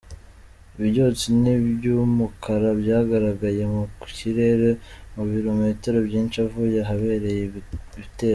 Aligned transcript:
Ibyotsi 0.81 1.25
by’umukara 1.75 2.69
byagaragaye 2.81 3.63
mu 3.73 3.83
kirere 4.15 4.69
mu 5.13 5.23
birometero 5.31 5.97
byinshi 6.07 6.35
uvuye 6.47 6.77
ahabereye 6.85 7.39
ibi 7.47 7.59
bitero. 7.99 8.29